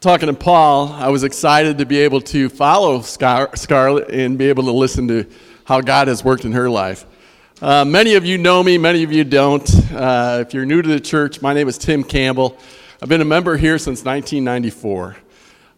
[0.00, 4.48] talking to Paul, I was excited to be able to follow Scar- Scarlett and be
[4.48, 5.26] able to listen to
[5.64, 7.04] how God has worked in her life.
[7.60, 9.68] Uh, many of you know me, many of you don't.
[9.92, 12.56] Uh, if you're new to the church, my name is Tim Campbell.
[13.02, 15.16] I've been a member here since 1994.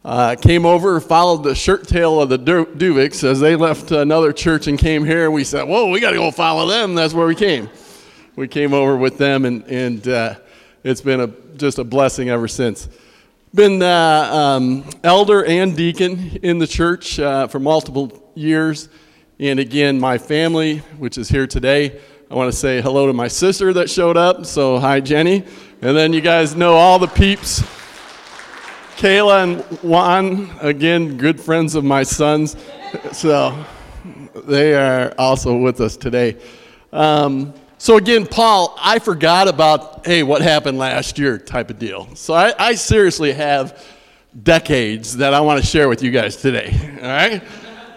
[0.04, 4.32] Uh, came over, followed the shirt tail of the du- Duvicks as they left another
[4.32, 5.32] church and came here.
[5.32, 6.94] We said, Whoa, we got to go follow them.
[6.94, 7.68] That's where we came.
[8.36, 10.34] We came over with them, and, and uh,
[10.84, 11.26] it's been a,
[11.56, 12.88] just a blessing ever since.
[13.54, 18.88] Been uh, um, elder and deacon in the church uh, for multiple years.
[19.38, 22.00] And again, my family, which is here today,
[22.30, 24.46] I want to say hello to my sister that showed up.
[24.46, 25.44] So, hi, Jenny.
[25.82, 27.60] And then you guys know all the peeps.
[28.96, 32.56] Kayla and Juan, again, good friends of my sons.
[33.12, 33.66] So
[34.46, 36.38] they are also with us today.
[36.90, 42.14] Um, so again, Paul, I forgot about, hey, what happened last year type of deal.
[42.14, 43.84] So I, I seriously have
[44.40, 47.42] decades that I want to share with you guys today, all right?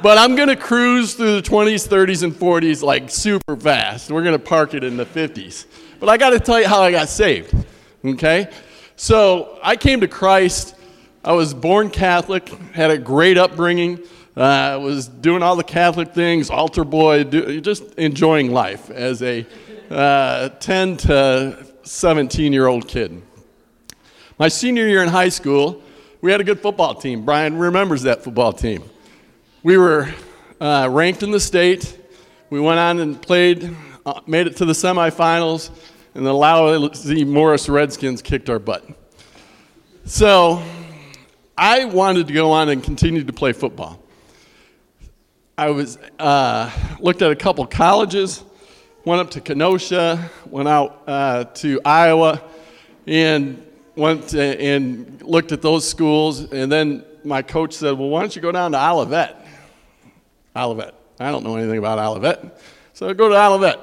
[0.01, 4.09] But I'm going to cruise through the 20s, 30s, and 40s like super fast.
[4.09, 5.67] We're going to park it in the 50s.
[5.99, 7.53] But I got to tell you how I got saved,
[8.03, 8.49] okay?
[8.95, 10.75] So I came to Christ
[11.25, 13.99] I was born Catholic, had a great upbringing,
[14.37, 19.43] uh, was doing all the Catholic things, altar boy, do, just enjoying life as a
[19.89, 23.21] uh, 10 to 17 year old kid.
[24.37, 25.81] My senior year in high school,
[26.21, 27.23] we had a good football team.
[27.23, 28.83] Brian remembers that football team.
[29.63, 30.13] We were
[30.59, 31.99] uh, ranked in the state.
[32.49, 33.75] We went on and played,
[34.05, 35.69] uh, made it to the semifinals,
[36.13, 38.85] and the lousy Morris Redskins kicked our butt.
[40.05, 40.63] So
[41.57, 44.01] I wanted to go on and continue to play football.
[45.57, 46.69] I was uh,
[46.99, 48.43] looked at a couple colleges,
[49.05, 52.41] went up to Kenosha, went out uh, to Iowa,
[53.07, 53.63] and
[53.95, 56.51] went to, and looked at those schools.
[56.51, 59.35] And then my coach said, "Well, why don't you go down to Olivet?"
[60.55, 60.95] Olivet.
[61.19, 62.59] I don't know anything about Olivet,
[62.93, 63.79] so I go to Olivet.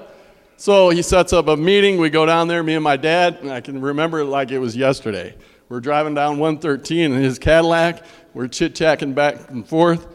[0.57, 1.99] So he sets up a meeting.
[1.99, 4.59] We go down there, me and my dad, and I can remember it like it
[4.59, 5.35] was yesterday.
[5.69, 8.05] We're driving down 113 in his Cadillac.
[8.35, 10.07] We're chit chatting back and forth.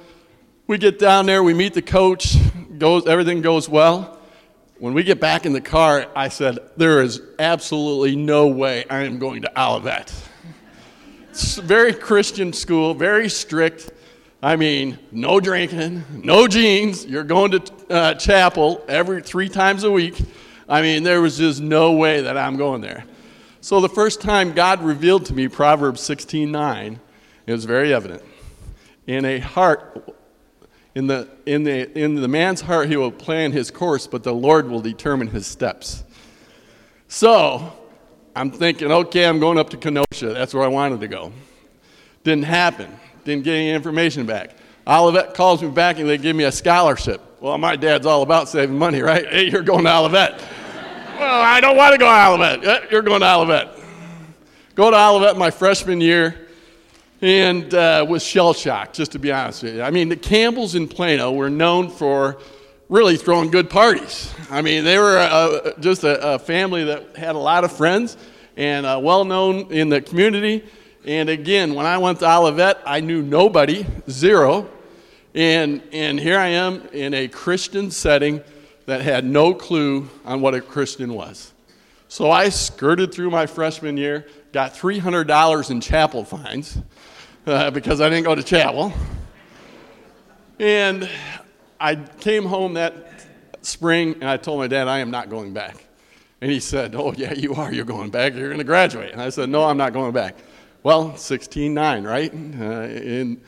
[0.68, 2.36] We get down there, we meet the coach,
[2.78, 4.17] goes, everything goes well.
[4.80, 9.06] When we get back in the car, I said, There is absolutely no way I
[9.06, 10.14] am going to Olivet.
[11.32, 13.92] It's very Christian school, very strict.
[14.44, 17.08] I mean, no drinking, no jeans.
[17.08, 20.22] You're going to uh, chapel every three times a week.
[20.70, 23.04] I mean, there was just no way that I'm going there.
[23.62, 27.00] So the first time God revealed to me Proverbs 16:9,
[27.48, 28.22] it was very evident.
[29.08, 30.17] In a heart
[30.98, 34.34] in the, in, the, in the man's heart, he will plan his course, but the
[34.34, 36.04] Lord will determine his steps.
[37.08, 37.72] So
[38.36, 40.34] I'm thinking, okay, I'm going up to Kenosha.
[40.34, 41.32] That's where I wanted to go.
[42.24, 42.90] Didn't happen.
[43.26, 44.56] Didn't get any information back.
[44.88, 47.22] Olivet calls me back and they give me a scholarship.
[47.42, 49.28] Well, my dad's all about saving money, right?
[49.28, 50.42] Hey, you're going to Olivet.
[51.20, 52.66] Well, I don't want to go to Olivet.
[52.66, 53.80] Eh, you're going to Olivet.
[54.74, 56.47] Go to Olivet my freshman year
[57.22, 59.82] and uh, was shell shocked, just to be honest with you.
[59.82, 62.38] I mean, the Campbells in Plano were known for
[62.90, 64.34] really throwing good parties.
[64.50, 68.16] I mean, they were uh, just a, a, family that had a lot of friends
[68.56, 70.64] and uh, well known in the community.
[71.06, 74.70] And again, when I went to Olivet, I knew nobody, zero.
[75.34, 78.42] And, and here I am in a Christian setting
[78.86, 81.54] that had no clue on what a Christian was.
[82.08, 86.78] So I skirted through my freshman year, got $300 in chapel fines
[87.48, 88.94] uh, because I didn't go to chapel.
[90.60, 91.10] And
[91.80, 93.26] I came home that
[93.62, 95.84] spring and I told my dad, I am not going back.
[96.42, 97.74] And he said, Oh, yeah, you are.
[97.74, 98.36] You're going back.
[98.36, 99.12] You're going to graduate.
[99.12, 100.36] And I said, No, I'm not going back.
[100.84, 102.34] Well, 16 9, right?
[102.34, 103.42] Uh, in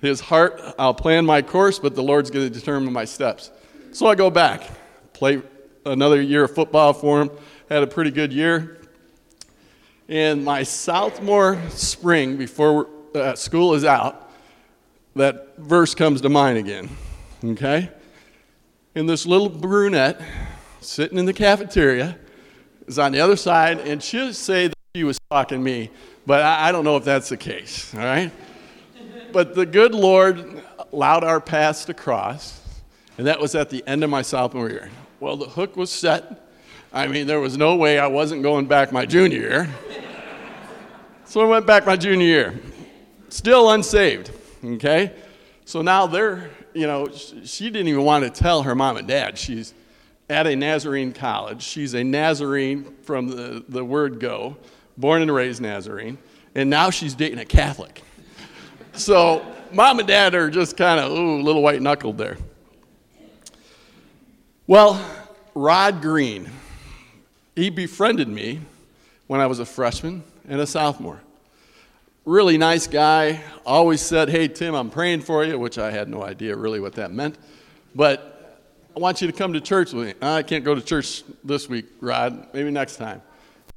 [0.00, 3.50] his heart, I'll plan my course, but the Lord's going to determine my steps.
[3.92, 4.70] So I go back
[5.12, 5.40] play
[5.86, 7.30] another year of football for him.
[7.70, 8.78] Had a pretty good year.
[10.08, 12.86] In my sophomore spring, before
[13.16, 14.30] uh, school is out,
[15.14, 16.88] that verse comes to mind again.
[17.44, 17.90] Okay?
[18.94, 20.20] And this little brunette
[20.80, 22.16] sitting in the cafeteria
[22.86, 25.90] is on the other side, and she'll say that she was talking me,
[26.26, 27.94] but I, I don't know if that's the case.
[27.94, 28.30] All right?
[29.32, 30.62] But the good Lord
[30.92, 32.60] allowed our paths to cross,
[33.18, 34.90] and that was at the end of my sophomore year.
[35.20, 36.48] Well, the hook was set.
[36.92, 39.68] I mean, there was no way I wasn't going back my junior year.
[41.24, 42.60] so I went back my junior year.
[43.28, 44.30] Still unsaved,
[44.64, 45.12] okay?
[45.64, 49.36] So now they're, you know, she didn't even want to tell her mom and dad.
[49.36, 49.74] She's
[50.30, 51.62] at a Nazarene college.
[51.62, 54.56] She's a Nazarene from the, the word go,
[54.96, 56.18] born and raised Nazarene.
[56.54, 58.02] And now she's dating a Catholic.
[58.92, 62.38] So mom and dad are just kind of, ooh, little white knuckled there.
[64.66, 65.04] Well,
[65.54, 66.50] Rod Green,
[67.54, 68.60] he befriended me
[69.26, 71.20] when I was a freshman and a sophomore.
[72.26, 76.24] Really nice guy, always said, Hey, Tim, I'm praying for you, which I had no
[76.24, 77.38] idea really what that meant.
[77.94, 78.60] But
[78.96, 80.14] I want you to come to church with me.
[80.20, 83.22] Uh, I can't go to church this week, Rod, maybe next time.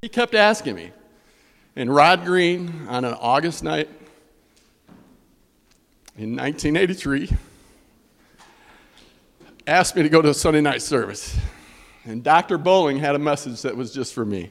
[0.02, 0.92] He kept asking me.
[1.76, 3.88] And Rod Green, on an August night
[6.18, 7.30] in 1983,
[9.68, 11.38] asked me to go to a Sunday night service.
[12.04, 12.58] And Dr.
[12.58, 14.50] Bowling had a message that was just for me.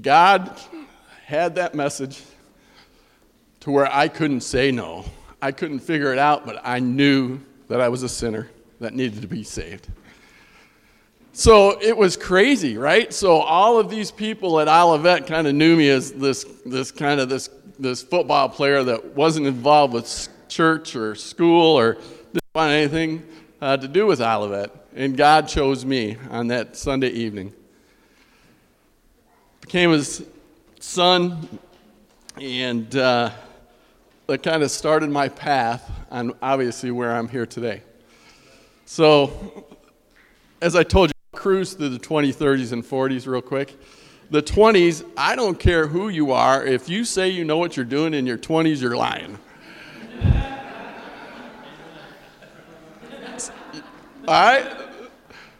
[0.00, 0.58] God
[1.32, 2.22] had that message
[3.60, 5.06] to where I couldn't say no.
[5.40, 8.50] I couldn't figure it out, but I knew that I was a sinner
[8.80, 9.88] that needed to be saved.
[11.32, 13.10] So it was crazy, right?
[13.14, 17.18] So all of these people at Olivet kind of knew me as this, this kind
[17.18, 22.72] of this, this football player that wasn't involved with church or school or didn't want
[22.72, 23.26] anything
[23.62, 24.70] uh, to do with Olivet.
[24.94, 27.54] And God chose me on that Sunday evening.
[29.62, 30.22] Became his
[30.82, 31.48] son,
[32.40, 33.30] and uh,
[34.26, 37.82] that kind of started my path on obviously where I'm here today.
[38.84, 39.64] So,
[40.60, 43.78] as I told you, I'll cruise through the 20s, 30s, and 40s real quick.
[44.30, 47.86] The 20s, I don't care who you are, if you say you know what you're
[47.86, 49.38] doing in your 20s, you're lying.
[54.26, 54.76] All right?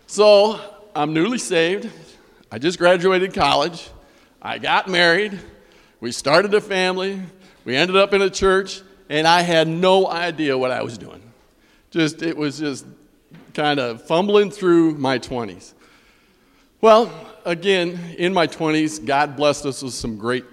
[0.08, 0.58] So
[0.96, 1.88] I'm newly saved.
[2.50, 3.88] I just graduated college.
[4.44, 5.38] I got married.
[6.00, 7.22] We started a family.
[7.64, 11.22] We ended up in a church, and I had no idea what I was doing.
[11.92, 12.84] Just, it was just
[13.54, 15.74] kind of fumbling through my 20s.
[16.80, 17.12] Well,
[17.44, 20.44] again, in my 20s, God blessed us with some great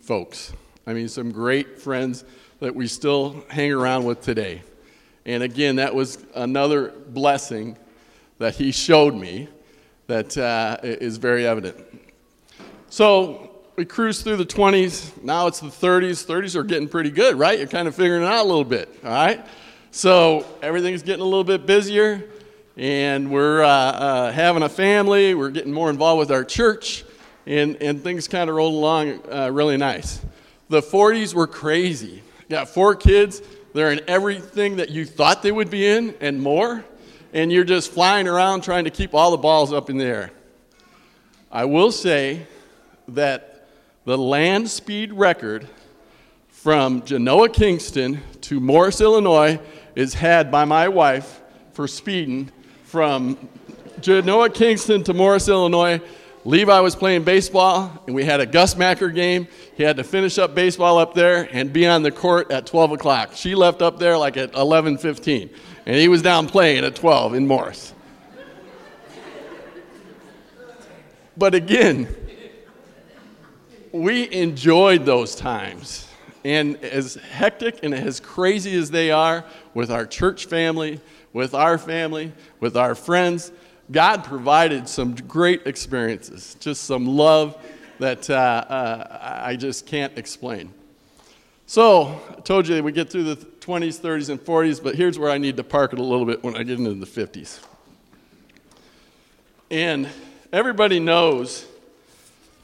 [0.00, 0.52] folks.
[0.86, 2.24] I mean, some great friends
[2.60, 4.62] that we still hang around with today.
[5.26, 7.76] And again, that was another blessing
[8.38, 9.48] that he showed me
[10.06, 11.76] that uh, is very evident.
[12.90, 15.22] So we cruise through the 20s.
[15.22, 16.26] Now it's the 30s.
[16.26, 17.56] 30s are getting pretty good, right?
[17.56, 19.46] You're kind of figuring it out a little bit, all right?
[19.92, 22.28] So everything's getting a little bit busier,
[22.76, 25.34] and we're uh, uh, having a family.
[25.36, 27.04] We're getting more involved with our church,
[27.46, 30.20] and, and things kind of roll along uh, really nice.
[30.68, 32.24] The 40s were crazy.
[32.48, 33.40] Got four kids
[33.72, 36.84] they're in everything that you thought they would be in and more,
[37.32, 40.32] and you're just flying around trying to keep all the balls up in the air.
[41.52, 42.48] I will say
[43.14, 43.68] that
[44.04, 45.68] the land speed record
[46.48, 49.60] from Genoa, Kingston to Morris, Illinois
[49.94, 51.40] is had by my wife
[51.72, 52.50] for speeding
[52.84, 53.36] from
[54.00, 56.00] Genoa, Kingston to Morris, Illinois
[56.44, 59.46] Levi was playing baseball, and we had a Gus Macker game.
[59.76, 62.92] He had to finish up baseball up there and be on the court at 12
[62.92, 63.32] o'clock.
[63.34, 65.50] She left up there like at 11:15,
[65.84, 67.92] and he was down playing at 12 in Morris.
[71.36, 72.08] But again,
[73.92, 76.06] we enjoyed those times.
[76.44, 79.44] And as hectic and as crazy as they are
[79.74, 81.00] with our church family,
[81.32, 83.52] with our family, with our friends,
[83.90, 87.56] God provided some great experiences, just some love
[87.98, 90.72] that uh, uh, I just can't explain.
[91.66, 95.30] So, I told you we get through the 20s, 30s, and 40s, but here's where
[95.30, 97.60] I need to park it a little bit when I get into the 50s.
[99.70, 100.08] And
[100.52, 101.66] everybody knows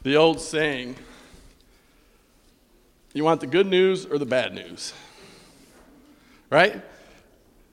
[0.02, 0.96] the old saying
[3.16, 4.92] you want the good news or the bad news?
[6.50, 6.82] Right?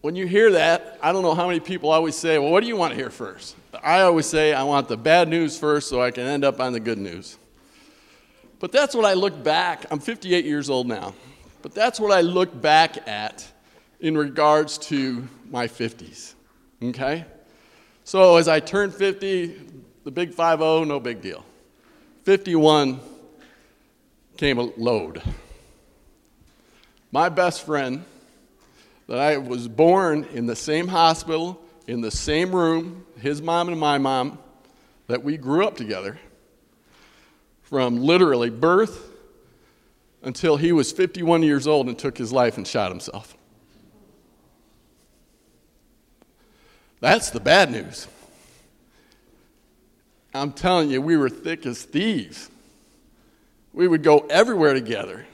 [0.04, 2.68] when you hear that, I don't know how many people always say, Well, what do
[2.68, 3.56] you want to hear first?
[3.82, 6.74] I always say, I want the bad news first so I can end up on
[6.74, 7.38] the good news.
[8.60, 11.16] But that's what I look back, I'm 58 years old now,
[11.62, 13.50] but that's what I look back at
[14.02, 16.34] in regards to my 50s.
[16.84, 17.24] Okay?
[18.04, 19.70] So as I turn 50,
[20.04, 21.46] the big 5 0, no big deal.
[22.24, 23.00] 51
[24.38, 25.22] came a load.
[27.12, 28.06] My best friend,
[29.08, 33.80] that I was born in the same hospital, in the same room, his mom and
[33.80, 34.40] my mom,
[35.08, 36.18] that we grew up together
[37.64, 39.12] from literally birth
[40.24, 43.36] until he was 51 years old and took his life and shot himself.
[47.02, 48.08] That's the bad news.
[50.34, 52.50] I'm telling you, we were thick as thieves.
[53.74, 55.26] We would go everywhere together.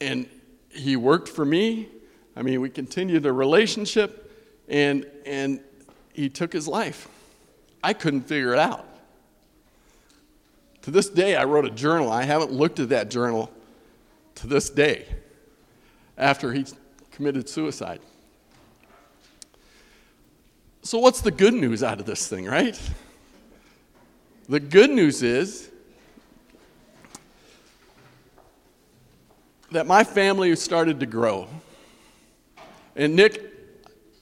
[0.00, 0.28] And
[0.70, 1.88] he worked for me.
[2.36, 4.30] I mean, we continued a relationship,
[4.68, 5.60] and, and
[6.12, 7.08] he took his life.
[7.82, 8.86] I couldn't figure it out.
[10.82, 12.10] To this day, I wrote a journal.
[12.10, 13.50] I haven't looked at that journal
[14.36, 15.06] to this day
[16.18, 16.66] after he
[17.10, 18.00] committed suicide.
[20.82, 22.78] So, what's the good news out of this thing, right?
[24.48, 25.70] The good news is
[29.74, 31.48] that my family started to grow.
[32.94, 33.42] And Nick,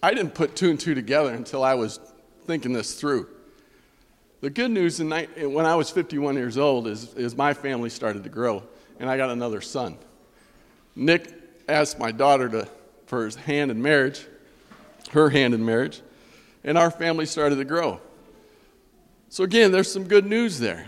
[0.03, 2.01] I didn't put two and two together until I was
[2.47, 3.29] thinking this through.
[4.41, 8.25] The good news in, when I was 51 years old is, is my family started
[8.25, 8.63] to grow,
[8.99, 9.99] and I got another son.
[10.97, 11.31] Nick
[11.69, 12.69] asked my daughter to,
[13.05, 14.27] for his hand in marriage,
[15.11, 16.01] her hand in marriage,
[16.65, 18.01] and our family started to grow.
[19.29, 20.87] So, again, there's some good news there.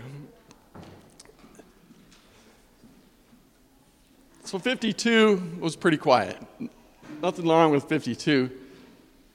[4.54, 6.36] So 52 was pretty quiet.
[7.20, 8.52] Nothing wrong with 52.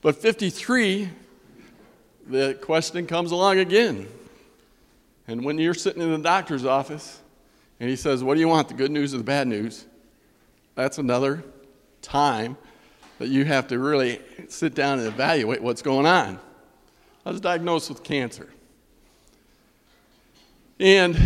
[0.02, 1.10] But 53,
[2.28, 4.08] the question comes along again.
[5.28, 7.20] And when you're sitting in the doctor's office
[7.82, 9.84] and he says, What do you want, the good news or the bad news?
[10.76, 11.44] That's another
[12.02, 12.56] time
[13.18, 16.40] that you have to really sit down and evaluate what's going on.
[17.26, 18.48] I was diagnosed with cancer.
[20.80, 21.18] And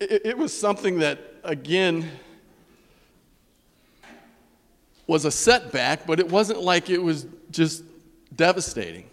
[0.00, 2.10] it, it was something that again,
[5.06, 7.84] was a setback, but it wasn't like it was just
[8.34, 9.04] devastating.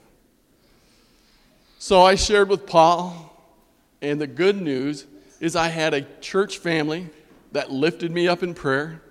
[1.79, 3.35] So I shared with Paul,
[4.01, 5.05] and the good news
[5.39, 7.09] is I had a church family
[7.51, 9.01] that lifted me up in prayer,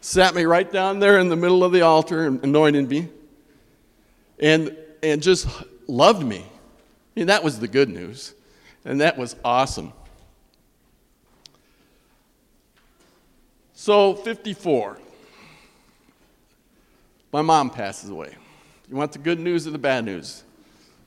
[0.00, 3.08] sat me right down there in the middle of the altar and anointed me,
[4.38, 5.48] and, and just
[5.86, 6.38] loved me.
[6.40, 8.34] I mean, that was the good news,
[8.84, 9.92] and that was awesome.
[13.82, 14.98] So, 54.
[17.32, 18.36] My mom passes away.
[18.90, 20.44] You want the good news or the bad news?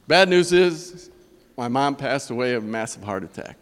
[0.07, 1.11] Bad news is
[1.55, 3.57] my mom passed away of a massive heart attack.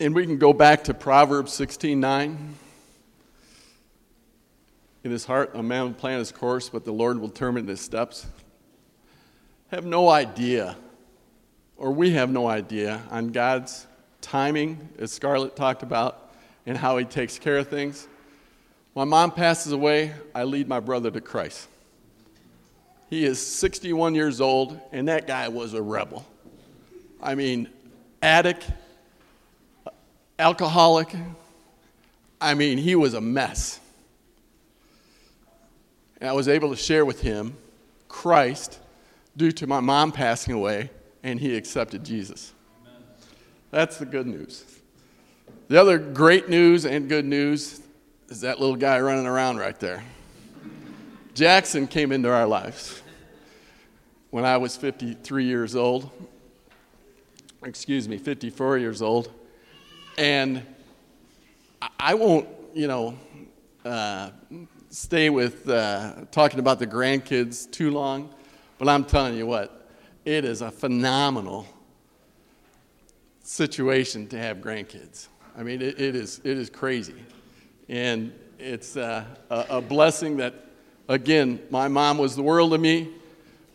[0.00, 2.54] And we can go back to Proverbs 16 9.
[5.04, 7.80] In his heart, a man will plan his course, but the Lord will determine his
[7.80, 8.26] steps.
[9.70, 10.76] Have no idea,
[11.76, 13.86] or we have no idea, on God's
[14.20, 16.32] timing, as Scarlett talked about,
[16.66, 18.08] and how he takes care of things.
[18.94, 21.68] My mom passes away, I lead my brother to Christ.
[23.08, 26.26] He is 61 years old, and that guy was a rebel.
[27.22, 27.68] I mean,
[28.20, 28.68] addict,
[30.38, 31.14] alcoholic.
[32.40, 33.80] I mean, he was a mess.
[36.20, 37.56] And I was able to share with him
[38.08, 38.78] Christ
[39.36, 40.90] due to my mom passing away,
[41.22, 42.52] and he accepted Jesus.
[42.82, 43.02] Amen.
[43.70, 44.64] That's the good news.
[45.68, 47.80] The other great news and good news
[48.28, 50.02] is that little guy running around right there.
[51.34, 53.00] Jackson came into our lives
[54.30, 56.10] when I was 53 years old.
[57.62, 59.32] Excuse me, 54 years old.
[60.16, 60.62] And
[61.98, 63.18] I won't, you know,
[63.84, 64.30] uh,
[64.90, 68.34] stay with uh, talking about the grandkids too long,
[68.78, 69.88] but I'm telling you what,
[70.24, 71.66] it is a phenomenal
[73.42, 75.28] situation to have grandkids.
[75.56, 77.14] I mean, it, it is, it is crazy.
[77.88, 80.54] And it's uh, a, a, blessing that,
[81.08, 83.08] again, my mom was the world to me,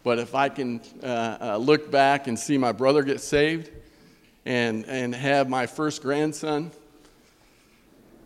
[0.04, 3.72] but if I can uh, uh, look back and see my brother get saved
[4.46, 6.72] and, and have my first grandson,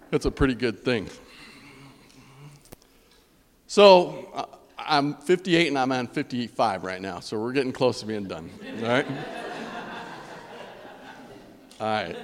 [0.09, 1.09] that's a pretty good thing.
[3.69, 4.45] So uh,
[4.79, 8.49] I'm 58 and I'm on 55 right now, so we're getting close to being done.
[8.81, 9.05] All right?
[11.81, 12.15] All right.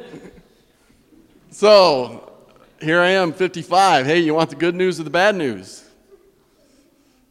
[1.51, 2.31] So
[2.81, 4.05] here I am, 55.
[4.05, 5.83] Hey, you want the good news or the bad news?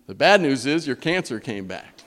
[0.07, 2.03] The bad news is your cancer came back.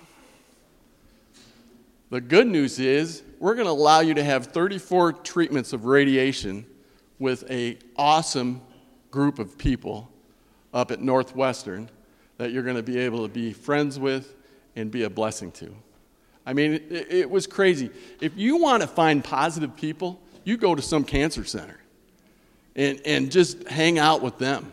[2.12, 6.68] The good news is we're going to allow you to have 34 treatments of radiation
[7.18, 8.62] with a awesome
[9.10, 10.12] group of people
[10.72, 11.90] up at Northwestern
[12.38, 14.34] that you're going to be able to be friends with
[14.76, 15.74] and be a blessing to.
[16.46, 17.90] I mean, it, it was crazy.
[18.22, 21.80] If you want to find positive people, you go to some cancer center
[22.76, 24.72] and, and just hang out with them.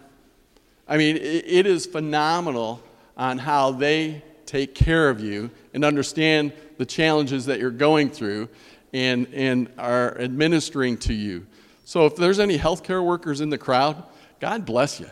[0.87, 2.83] I mean, it, it is phenomenal
[3.17, 8.49] on how they take care of you and understand the challenges that you're going through
[8.93, 11.47] and, and are administering to you.
[11.85, 14.03] So, if there's any healthcare workers in the crowd,
[14.41, 15.09] God bless you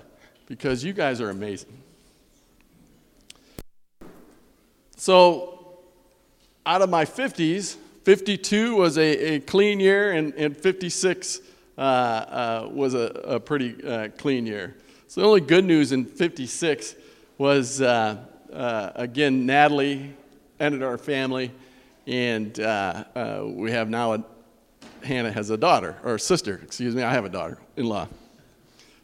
[0.47, 1.83] because you guys are amazing.
[5.01, 5.79] So,
[6.67, 11.41] out of my 50s, 52 was a, a clean year, and, and 56
[11.79, 14.77] uh, uh, was a, a pretty uh, clean year.
[15.09, 16.97] So, the only good news in 56
[17.39, 18.19] was, uh,
[18.53, 20.15] uh, again, Natalie
[20.61, 21.51] entered our family,
[22.07, 23.05] and uh,
[23.47, 24.25] we have now a,
[25.03, 27.03] Hannah has a daughter, or a sister, excuse me.
[27.03, 28.07] I have a daughter in law.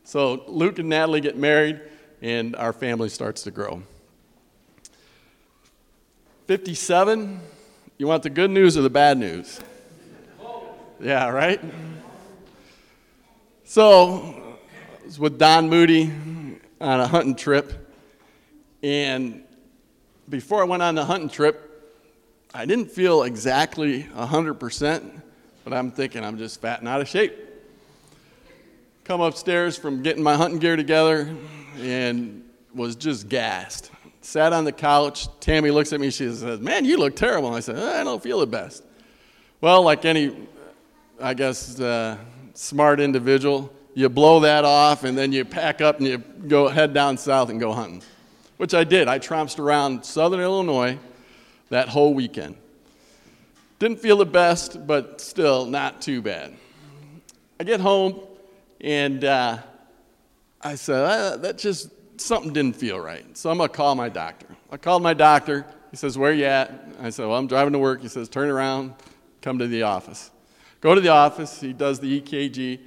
[0.05, 1.81] So Luke and Natalie get married,
[2.21, 3.83] and our family starts to grow.
[6.47, 7.41] 57,
[7.99, 9.59] you want the good news or the bad news?
[11.01, 11.61] Yeah, right?
[13.65, 14.57] So,
[15.03, 16.13] I was with Don Moody
[16.81, 17.93] on a hunting trip,
[18.81, 19.43] and
[20.29, 21.67] before I went on the hunting trip,
[22.55, 25.21] I didn't feel exactly 100%,
[25.65, 27.37] but I'm thinking I'm just fat and out of shape.
[29.03, 31.35] Come upstairs from getting my hunting gear together
[31.81, 33.91] and was just gassed.
[34.27, 35.29] Sat on the couch.
[35.39, 36.11] Tammy looks at me.
[36.11, 37.55] She says, Man, you look terrible.
[37.55, 38.83] I said, I don't feel the best.
[39.61, 40.37] Well, like any,
[41.21, 42.19] I guess, uh,
[42.53, 46.93] smart individual, you blow that off and then you pack up and you go head
[46.93, 48.03] down south and go hunting,
[48.57, 49.07] which I did.
[49.07, 50.99] I trounced around southern Illinois
[51.69, 52.57] that whole weekend.
[53.79, 56.53] Didn't feel the best, but still not too bad.
[57.61, 58.21] I get home
[58.81, 59.59] and uh,
[60.61, 63.37] I said, uh, that just, something didn't feel right.
[63.37, 64.47] So I'm going to call my doctor.
[64.71, 65.67] I called my doctor.
[65.91, 66.73] He says, Where you at?
[67.01, 68.03] I said, Well, I'm driving to work.
[68.03, 68.95] He says, Turn around,
[69.43, 70.31] come to the office.
[70.81, 71.61] Go to the office.
[71.61, 72.81] He does the EKG.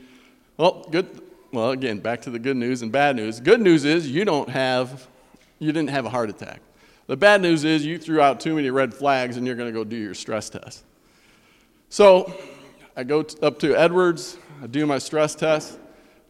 [0.57, 1.21] Well, good.
[1.51, 3.39] Well, again, back to the good news and bad news.
[3.39, 5.07] Good news is you don't have,
[5.57, 6.62] you didn't have a heart attack.
[7.07, 9.74] The bad news is you threw out too many red flags and you're going to
[9.74, 10.83] go do your stress test.
[11.89, 12.31] So
[12.95, 14.38] I go up to Edwards.
[14.62, 15.78] I do my stress test.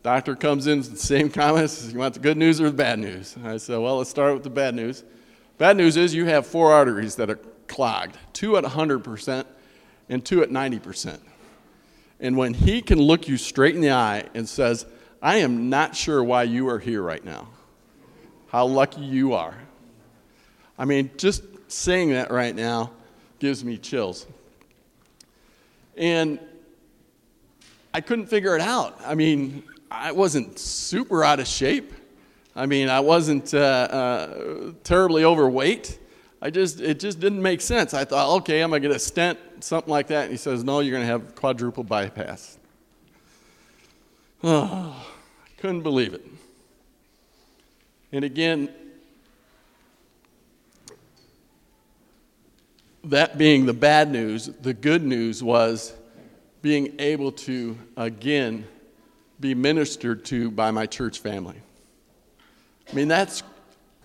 [0.02, 1.92] Doctor comes in with the same comments.
[1.92, 3.36] You want the good news or the bad news?
[3.44, 5.04] I said, well, let's start with the bad news.
[5.58, 9.46] Bad news is you have four arteries that are clogged, two at 100%
[10.08, 11.20] and two at 90%.
[12.20, 14.86] And when he can look you straight in the eye and says,
[15.22, 17.50] I am not sure why you are here right now,
[18.48, 19.58] how lucky you are.
[20.78, 22.92] I mean, just saying that right now
[23.40, 24.26] gives me chills.
[25.98, 26.40] And
[27.94, 29.00] I couldn't figure it out.
[29.06, 31.94] I mean, I wasn't super out of shape.
[32.56, 36.00] I mean, I wasn't uh, uh, terribly overweight.
[36.42, 37.94] I just, it just didn't make sense.
[37.94, 40.24] I thought, okay, I'm going to get a stent, something like that.
[40.24, 42.58] And he says, no, you're going to have quadruple bypass.
[44.44, 45.06] Oh,
[45.46, 46.26] I couldn't believe it.
[48.12, 48.70] And again,
[53.04, 55.94] that being the bad news, the good news was
[56.62, 58.68] being able to, again,
[59.40, 61.56] be ministered to by my church family.
[62.90, 63.44] I mean, that's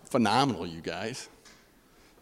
[0.05, 1.29] phenomenal, you guys.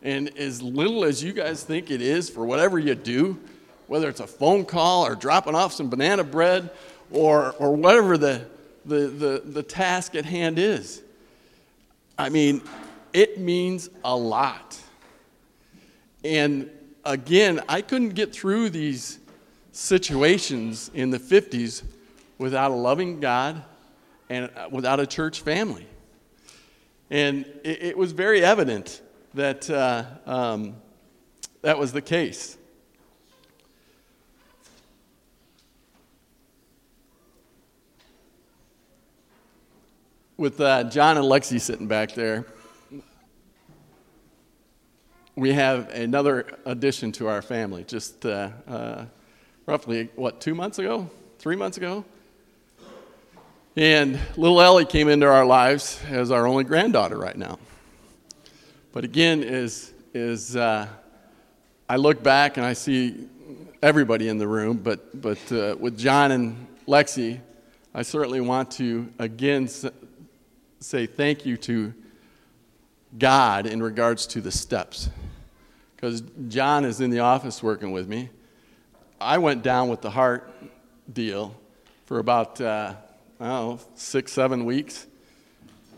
[0.02, 3.38] And as little as you guys think it is for whatever you do,
[3.86, 6.70] whether it's a phone call or dropping off some banana bread
[7.10, 8.46] or, or whatever the,
[8.84, 11.02] the, the, the task at hand is,
[12.18, 12.62] I mean,
[13.12, 14.78] it means a lot.
[16.24, 16.70] And
[17.04, 19.18] again, I couldn't get through these
[19.72, 21.82] situations in the 50s
[22.42, 23.62] without a loving God
[24.28, 25.86] and uh, without a church family.
[27.08, 29.00] And it, it was very evident
[29.34, 30.74] that uh, um,
[31.62, 32.58] that was the case.
[40.36, 42.46] With uh, John and Lexi sitting back there,
[45.36, 47.84] we have another addition to our family.
[47.84, 49.04] Just uh, uh
[49.66, 51.08] roughly, what, two months ago?
[51.38, 52.04] Three months ago?
[53.74, 57.58] And little Ellie came into our lives as our only granddaughter right now.
[58.92, 60.86] But again, is, is uh,
[61.88, 63.26] I look back and I see
[63.82, 67.40] everybody in the room, but, but uh, with John and Lexi,
[67.94, 69.66] I certainly want to again
[70.80, 71.94] say thank you to
[73.18, 75.08] God in regards to the steps.
[75.96, 78.28] Because John is in the office working with me.
[79.18, 80.52] I went down with the heart
[81.10, 81.54] deal
[82.04, 82.96] for about, uh,
[83.42, 85.08] Know, six, seven weeks.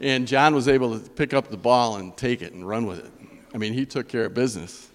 [0.00, 3.00] And John was able to pick up the ball and take it and run with
[3.00, 3.12] it.
[3.54, 4.88] I mean, he took care of business,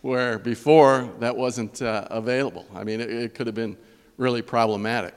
[0.00, 2.66] where before that wasn't uh, available.
[2.74, 3.76] I mean, it, it, could have been
[4.16, 5.14] really problematic.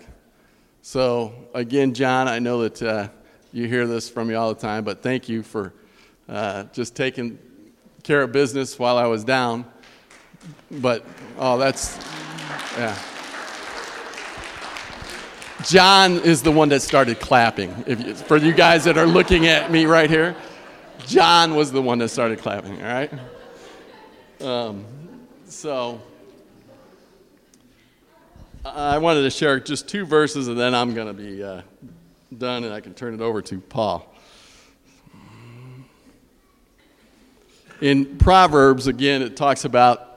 [0.84, 3.08] So, again, John, I know that uh,
[3.52, 5.74] you hear this from me all the time, but thank you for
[6.30, 7.39] uh, just taking
[8.04, 9.65] care of business while I was down.
[10.69, 11.04] But,
[11.39, 11.98] oh, that's,
[12.78, 12.95] yeah.
[15.65, 17.84] John is the one that started clapping.
[17.88, 20.36] You, for you guys that are looking at me right here,
[21.08, 23.12] John was the one that started clapping, all right?
[24.41, 24.86] Um,
[25.45, 26.01] so,
[28.63, 31.62] I wanted to share just two verses and then I'm going to be uh,
[32.38, 34.15] done and I can turn it over to Paul.
[37.82, 40.14] in Proverbs, again, it talks about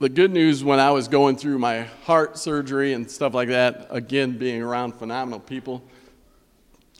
[0.00, 3.86] the good news when I was going through my heart surgery and stuff like that,
[3.90, 5.84] again, being around phenomenal people.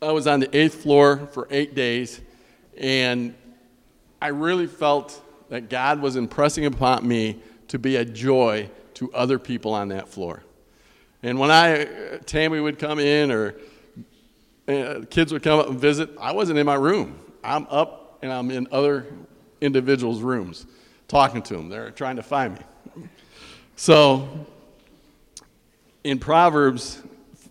[0.02, 2.20] I was on the eighth floor for eight days,
[2.76, 3.34] and
[4.20, 9.38] I really felt that God was impressing upon me to be a joy to other
[9.38, 10.42] people on that floor.
[11.22, 11.86] And when I,
[12.26, 13.54] Tammy would come in or
[14.68, 17.18] uh, kids would come up and visit, I wasn't in my room.
[17.42, 19.06] I'm up and I'm in other
[19.62, 20.66] individuals' rooms
[21.08, 21.70] talking to them.
[21.70, 22.60] They're trying to find me.
[23.80, 24.28] So
[26.04, 27.02] in Proverbs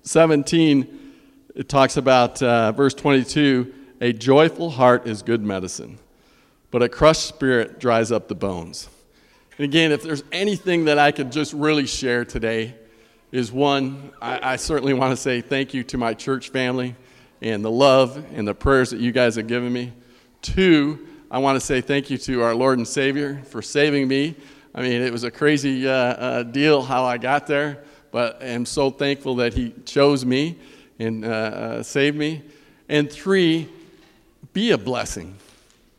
[0.04, 1.16] 17,
[1.56, 5.98] it talks about uh, verse 22 a joyful heart is good medicine,
[6.70, 8.90] but a crushed spirit dries up the bones.
[9.58, 12.76] And again, if there's anything that I could just really share today,
[13.32, 16.96] is one, I, I certainly want to say thank you to my church family
[17.42, 19.94] and the love and the prayers that you guys have given me.
[20.44, 24.36] Two, I want to say thank you to our Lord and Savior for saving me.
[24.80, 28.66] I mean, it was a crazy uh, uh, deal how I got there, but I'm
[28.66, 30.58] so thankful that He chose me
[31.00, 32.44] and uh, uh, saved me.
[32.88, 33.68] And three,
[34.54, 35.36] be a blessing.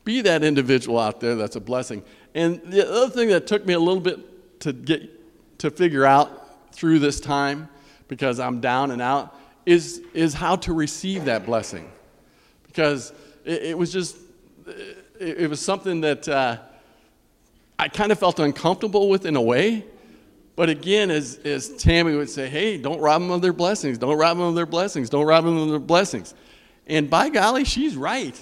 [0.05, 2.03] Be that individual out there that's a blessing.
[2.35, 6.73] And the other thing that took me a little bit to get to figure out
[6.73, 7.69] through this time,
[8.09, 11.93] because I'm down and out, is, is how to receive that blessing.
[12.67, 13.13] Because
[13.45, 14.17] it, it was just,
[14.67, 16.57] it, it, was something that uh,
[17.81, 19.87] I kind of felt uncomfortable with in a way.
[20.55, 23.97] But again, as, as Tammy would say, hey, don't rob them of their blessings.
[23.97, 25.09] Don't rob them of their blessings.
[25.09, 26.35] Don't rob them of their blessings.
[26.87, 28.39] And by golly, she's right.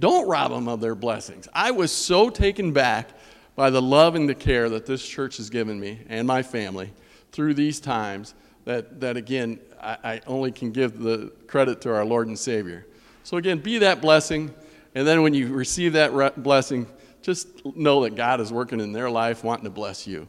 [0.00, 1.46] Don't rob them of their blessings.
[1.54, 3.10] I was so taken back
[3.54, 6.92] by the love and the care that this church has given me and my family
[7.30, 12.04] through these times that, that again, I, I only can give the credit to our
[12.04, 12.88] Lord and Savior.
[13.22, 14.52] So, again, be that blessing.
[14.96, 16.88] And then when you receive that re- blessing,
[17.22, 20.28] just know that God is working in their life, wanting to bless you.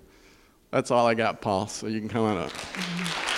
[0.71, 1.67] That's all I got, Paul.
[1.67, 3.31] So you can come on up.